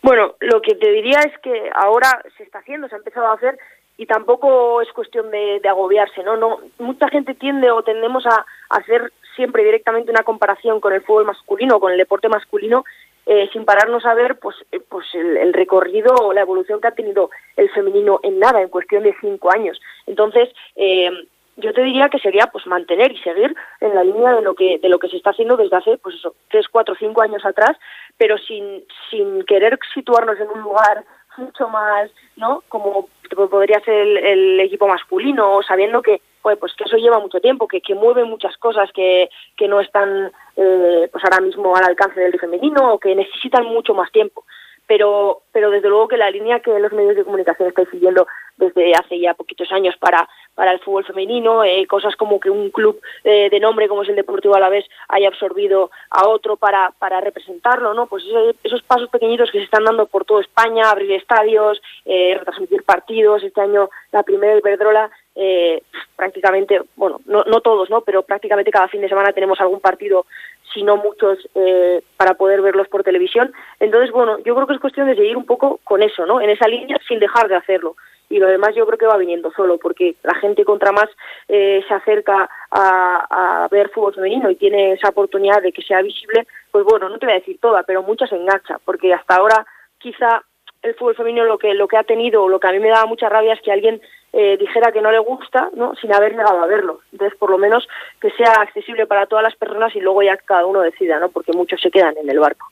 Bueno, 0.00 0.36
lo 0.40 0.62
que 0.62 0.74
te 0.76 0.90
diría 0.92 1.18
es 1.20 1.38
que 1.42 1.68
ahora 1.74 2.22
se 2.38 2.44
está 2.44 2.60
haciendo, 2.60 2.88
se 2.88 2.94
ha 2.94 2.98
empezado 2.98 3.26
a 3.26 3.34
hacer 3.34 3.58
y 3.98 4.06
tampoco 4.06 4.80
es 4.80 4.90
cuestión 4.92 5.30
de, 5.30 5.60
de 5.62 5.68
agobiarse, 5.68 6.22
¿no? 6.22 6.38
no 6.38 6.60
Mucha 6.78 7.06
gente 7.10 7.34
tiende 7.34 7.70
o 7.70 7.82
tendemos 7.82 8.24
a, 8.24 8.46
a 8.70 8.76
hacer 8.78 9.12
siempre 9.36 9.62
directamente 9.62 10.10
una 10.10 10.22
comparación 10.22 10.80
con 10.80 10.94
el 10.94 11.02
fútbol 11.02 11.26
masculino, 11.26 11.78
con 11.80 11.92
el 11.92 11.98
deporte 11.98 12.30
masculino, 12.30 12.84
eh, 13.32 13.48
sin 13.52 13.64
pararnos 13.64 14.04
a 14.06 14.14
ver 14.14 14.40
pues, 14.40 14.56
eh, 14.72 14.80
pues 14.88 15.06
el, 15.14 15.36
el, 15.36 15.52
recorrido 15.52 16.12
o 16.16 16.32
la 16.32 16.40
evolución 16.40 16.80
que 16.80 16.88
ha 16.88 16.96
tenido 16.96 17.30
el 17.56 17.70
femenino 17.70 18.18
en 18.24 18.40
nada, 18.40 18.60
en 18.60 18.68
cuestión 18.68 19.04
de 19.04 19.14
cinco 19.20 19.52
años. 19.52 19.80
Entonces, 20.08 20.48
eh, 20.74 21.08
yo 21.56 21.72
te 21.72 21.84
diría 21.84 22.08
que 22.08 22.18
sería 22.18 22.48
pues 22.48 22.66
mantener 22.66 23.12
y 23.12 23.18
seguir 23.18 23.54
en 23.80 23.94
la 23.94 24.02
línea 24.02 24.34
de 24.34 24.42
lo 24.42 24.56
que 24.56 24.80
de 24.80 24.88
lo 24.88 24.98
que 24.98 25.08
se 25.08 25.16
está 25.16 25.30
haciendo 25.30 25.56
desde 25.56 25.76
hace 25.76 25.96
pues 25.98 26.16
eso 26.16 26.34
tres 26.48 26.66
cuatro 26.68 26.96
cinco 26.98 27.22
años 27.22 27.44
atrás 27.44 27.76
pero 28.16 28.36
sin 28.38 28.82
sin 29.10 29.44
querer 29.44 29.78
situarnos 29.94 30.40
en 30.40 30.48
un 30.48 30.62
lugar 30.62 31.04
mucho 31.36 31.68
más 31.68 32.10
no 32.36 32.64
como 32.68 33.08
podría 33.28 33.78
ser 33.80 33.94
el, 33.94 34.16
el 34.16 34.60
equipo 34.60 34.88
masculino 34.88 35.60
sabiendo 35.62 36.02
que 36.02 36.20
pues, 36.42 36.58
pues 36.58 36.74
que 36.74 36.84
eso 36.84 36.96
lleva 36.96 37.18
mucho 37.18 37.40
tiempo, 37.40 37.68
que, 37.68 37.80
que 37.80 37.94
mueve 37.94 38.24
muchas 38.24 38.56
cosas 38.56 38.90
que, 38.92 39.30
que 39.56 39.68
no 39.68 39.80
están 39.80 40.32
eh, 40.56 41.08
pues 41.10 41.24
ahora 41.24 41.40
mismo 41.40 41.74
al 41.76 41.84
alcance 41.84 42.20
del 42.20 42.38
femenino 42.38 42.94
o 42.94 42.98
que 42.98 43.14
necesitan 43.14 43.64
mucho 43.66 43.94
más 43.94 44.10
tiempo. 44.12 44.44
Pero, 44.86 45.42
pero 45.52 45.70
desde 45.70 45.88
luego 45.88 46.08
que 46.08 46.16
la 46.16 46.30
línea 46.30 46.58
que 46.58 46.76
los 46.80 46.92
medios 46.92 47.14
de 47.14 47.22
comunicación 47.22 47.68
estáis 47.68 47.88
siguiendo 47.90 48.26
desde 48.60 48.92
hace 48.94 49.18
ya 49.18 49.34
poquitos 49.34 49.70
años 49.72 49.96
para, 49.98 50.28
para 50.54 50.72
el 50.72 50.80
fútbol 50.80 51.04
femenino, 51.04 51.64
eh, 51.64 51.86
cosas 51.86 52.14
como 52.16 52.38
que 52.38 52.50
un 52.50 52.70
club 52.70 53.00
eh, 53.24 53.48
de 53.50 53.60
nombre 53.60 53.88
como 53.88 54.02
es 54.02 54.08
el 54.08 54.16
Deportivo 54.16 54.54
Alavés 54.54 54.84
haya 55.08 55.28
absorbido 55.28 55.90
a 56.10 56.28
otro 56.28 56.56
para, 56.56 56.92
para 56.98 57.20
representarlo, 57.20 57.94
¿no? 57.94 58.06
Pues 58.06 58.24
esos, 58.24 58.54
esos 58.62 58.82
pasos 58.82 59.08
pequeñitos 59.08 59.50
que 59.50 59.58
se 59.58 59.64
están 59.64 59.84
dando 59.84 60.06
por 60.06 60.24
toda 60.24 60.42
España, 60.42 60.90
abrir 60.90 61.12
estadios, 61.12 61.80
eh, 62.04 62.34
retransmitir 62.38 62.82
partidos, 62.84 63.42
este 63.42 63.60
año 63.60 63.90
la 64.12 64.22
primera 64.22 64.58
Iberdrola, 64.58 65.10
eh, 65.42 65.82
prácticamente, 66.16 66.82
bueno, 66.96 67.18
no, 67.24 67.44
no 67.44 67.62
todos, 67.62 67.88
¿no? 67.88 68.02
Pero 68.02 68.22
prácticamente 68.22 68.70
cada 68.70 68.88
fin 68.88 69.00
de 69.00 69.08
semana 69.08 69.32
tenemos 69.32 69.58
algún 69.58 69.80
partido 69.80 70.26
si 70.74 70.82
no 70.82 70.98
muchos, 70.98 71.38
eh, 71.54 72.02
para 72.18 72.34
poder 72.34 72.60
verlos 72.60 72.88
por 72.88 73.02
televisión. 73.02 73.50
Entonces, 73.80 74.10
bueno, 74.10 74.38
yo 74.40 74.54
creo 74.54 74.66
que 74.66 74.74
es 74.74 74.80
cuestión 74.80 75.06
de 75.06 75.16
seguir 75.16 75.38
un 75.38 75.46
poco 75.46 75.80
con 75.82 76.02
eso, 76.02 76.26
¿no? 76.26 76.42
En 76.42 76.50
esa 76.50 76.68
línea 76.68 76.98
sin 77.08 77.20
dejar 77.20 77.48
de 77.48 77.56
hacerlo. 77.56 77.96
Y 78.28 78.38
lo 78.38 78.48
demás 78.48 78.74
yo 78.74 78.86
creo 78.86 78.98
que 78.98 79.06
va 79.06 79.16
viniendo 79.16 79.50
solo, 79.52 79.78
porque 79.78 80.14
la 80.22 80.34
gente 80.34 80.64
contra 80.64 80.92
más 80.92 81.08
eh, 81.48 81.82
se 81.88 81.94
acerca 81.94 82.50
a, 82.70 83.64
a 83.64 83.68
ver 83.68 83.88
fútbol 83.88 84.14
femenino 84.14 84.50
y 84.50 84.56
tiene 84.56 84.92
esa 84.92 85.08
oportunidad 85.08 85.62
de 85.62 85.72
que 85.72 85.82
sea 85.82 86.02
visible, 86.02 86.46
pues 86.70 86.84
bueno, 86.84 87.08
no 87.08 87.18
te 87.18 87.24
voy 87.24 87.32
a 87.36 87.38
decir 87.38 87.58
toda, 87.60 87.82
pero 87.82 88.02
mucha 88.02 88.26
se 88.26 88.36
engancha, 88.36 88.78
porque 88.84 89.14
hasta 89.14 89.36
ahora 89.36 89.66
quizá 89.98 90.42
el 90.82 90.94
fútbol 90.94 91.16
femenino 91.16 91.44
lo 91.44 91.58
que 91.58 91.74
lo 91.74 91.88
que 91.88 91.96
ha 91.96 92.04
tenido, 92.04 92.48
lo 92.48 92.60
que 92.60 92.68
a 92.68 92.72
mí 92.72 92.78
me 92.78 92.88
daba 92.88 93.06
mucha 93.06 93.28
rabia 93.28 93.54
es 93.54 93.60
que 93.60 93.72
alguien 93.72 94.00
eh, 94.32 94.56
dijera 94.58 94.92
que 94.92 95.00
no 95.00 95.10
le 95.10 95.18
gusta, 95.18 95.70
¿no? 95.74 95.94
sin 95.96 96.12
haber 96.12 96.32
llegado 96.32 96.62
a 96.62 96.66
verlo. 96.66 97.00
Entonces, 97.12 97.36
por 97.38 97.50
lo 97.50 97.58
menos 97.58 97.86
que 98.20 98.30
sea 98.30 98.52
accesible 98.60 99.06
para 99.06 99.26
todas 99.26 99.42
las 99.42 99.56
personas 99.56 99.94
y 99.96 100.00
luego 100.00 100.22
ya 100.22 100.36
cada 100.36 100.66
uno 100.66 100.80
decida, 100.80 101.18
¿no? 101.18 101.28
porque 101.28 101.52
muchos 101.52 101.80
se 101.80 101.90
quedan 101.90 102.14
en 102.22 102.28
el 102.30 102.38
barco. 102.38 102.66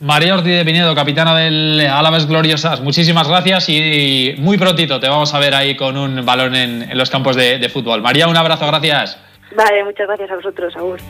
María 0.00 0.34
Ortiz 0.34 0.58
de 0.58 0.64
Pinedo, 0.64 0.94
capitana 0.94 1.34
del 1.34 1.80
Alaves 1.80 2.28
Gloriosas, 2.28 2.82
muchísimas 2.82 3.28
gracias 3.28 3.70
y 3.70 4.34
muy 4.36 4.58
prontito 4.58 5.00
te 5.00 5.08
vamos 5.08 5.32
a 5.32 5.38
ver 5.38 5.54
ahí 5.54 5.74
con 5.74 5.96
un 5.96 6.22
balón 6.26 6.54
en, 6.54 6.82
en 6.82 6.98
los 6.98 7.08
campos 7.08 7.34
de, 7.34 7.58
de, 7.58 7.68
fútbol. 7.70 8.02
María, 8.02 8.28
un 8.28 8.36
abrazo, 8.36 8.66
gracias. 8.66 9.18
Vale, 9.56 9.84
muchas 9.84 10.06
gracias 10.06 10.30
a 10.30 10.36
vosotros, 10.36 10.76
Agur. 10.76 11.00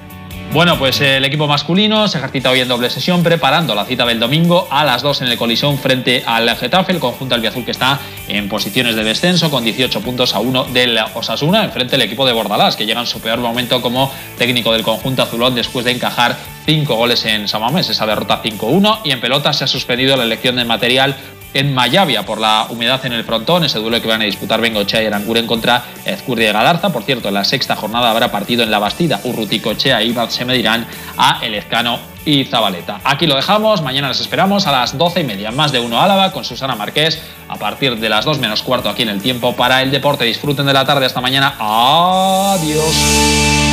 Bueno, 0.53 0.79
pues 0.79 1.03
el 1.03 1.23
equipo 1.25 1.47
masculino 1.47 2.09
se 2.09 2.17
ejercita 2.17 2.51
hoy 2.51 2.61
en 2.61 2.69
doble 2.69 2.89
sesión 2.89 3.23
preparando 3.23 3.75
la 3.75 3.85
cita 3.85 4.07
del 4.07 4.19
domingo 4.19 4.67
a 4.71 4.85
las 4.85 5.03
2 5.03 5.23
en 5.23 5.29
el 5.29 5.37
colisión 5.37 5.77
frente 5.77 6.23
al 6.25 6.49
Getafe, 6.57 6.93
el 6.93 6.99
conjunto 6.99 7.35
albiazul 7.35 7.65
que 7.65 7.73
está 7.73 8.01
en 8.27 8.49
posiciones 8.49 8.97
de 8.97 9.05
descenso 9.05 9.51
con 9.51 9.65
18 9.65 10.01
puntos 10.01 10.35
a 10.35 10.41
1 10.41 10.65
del 10.73 10.99
Osasuna, 11.15 11.63
enfrente 11.63 11.93
del 11.93 12.03
equipo 12.03 12.25
de 12.25 12.33
Bordalás, 12.33 12.75
que 12.75 12.87
llega 12.87 13.01
en 13.01 13.07
su 13.07 13.21
peor 13.21 13.39
momento 13.39 13.83
como 13.83 14.11
técnico 14.39 14.73
del 14.73 14.83
conjunto 14.83 15.23
azulón 15.23 15.55
después 15.55 15.85
de 15.85 15.91
encajar 15.91 16.37
5 16.65 16.95
goles 16.95 17.25
en 17.27 17.49
Samamés, 17.49 17.91
esa 17.91 18.07
derrota 18.07 18.41
5-1 18.43 19.01
y 19.05 19.11
en 19.11 19.21
pelota 19.21 19.53
se 19.53 19.65
ha 19.65 19.69
suspendido 19.69 20.17
la 20.17 20.25
elección 20.25 20.57
de 20.57 20.65
material 20.65 21.17
en 21.59 21.75
Mayavia 21.75 22.25
por 22.25 22.41
la 22.41 22.67
humedad 22.69 23.05
en 23.07 23.13
el 23.13 23.25
frontón, 23.25 23.65
ese 23.65 23.79
duelo 23.79 24.01
que 24.01 24.09
van 24.09 24.23
a 24.23 24.25
disputar 24.25 24.61
Bengochea 24.61 25.03
y 25.03 25.07
Aranguren 25.07 25.47
contra 25.47 25.85
Ezcurri 26.05 26.45
de 26.45 26.53
Galarza. 26.53 26.91
Por 26.91 27.03
cierto, 27.03 27.29
en 27.29 27.35
la 27.35 27.45
sexta 27.45 27.77
jornada 27.77 28.11
habrá 28.11 28.31
partido 28.31 28.63
en 28.63 28.71
la 28.71 28.79
Bastida. 28.79 29.21
Urruticochea 29.25 30.03
y 30.03 30.11
Ibaz 30.11 30.35
se 30.35 30.45
medirán 30.45 30.87
a 31.17 31.41
Elezcano 31.43 31.99
y 32.25 32.45
Zabaleta. 32.45 33.01
Aquí 33.05 33.27
lo 33.27 33.37
dejamos, 33.37 33.83
mañana 33.83 34.09
les 34.09 34.21
esperamos 34.21 34.67
a 34.67 34.73
las 34.73 34.99
doce 34.99 35.21
y 35.21 35.25
media, 35.25 35.51
más 35.51 35.73
de 35.73 35.81
uno 35.81 36.01
Álava 36.01 36.33
con 36.33 36.45
Susana 36.45 36.75
Marqués, 36.75 37.21
a 37.49 37.57
partir 37.57 37.99
de 37.99 38.09
las 38.09 38.25
dos 38.25 38.39
menos 38.39 38.63
cuarto 38.63 38.89
aquí 38.89 39.03
en 39.03 39.09
el 39.09 39.23
tiempo 39.23 39.55
para 39.55 39.83
el 39.83 39.91
deporte. 39.91 40.25
Disfruten 40.25 40.67
de 40.67 40.73
la 40.73 40.85
tarde, 40.85 41.07
hasta 41.07 41.21
mañana. 41.21 41.55
Adiós. 41.59 43.66